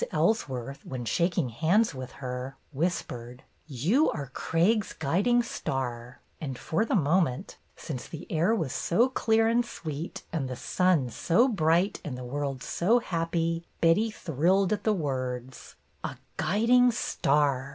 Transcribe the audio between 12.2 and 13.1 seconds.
77 the world so